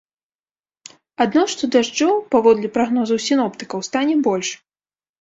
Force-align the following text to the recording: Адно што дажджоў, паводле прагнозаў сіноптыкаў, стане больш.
Адно 1.25 1.43
што 1.55 1.63
дажджоў, 1.77 2.13
паводле 2.33 2.75
прагнозаў 2.81 3.23
сіноптыкаў, 3.29 3.89
стане 3.93 4.21
больш. 4.31 4.57